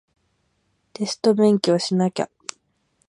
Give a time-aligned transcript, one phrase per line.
[0.93, 2.29] テスト勉強しなきゃ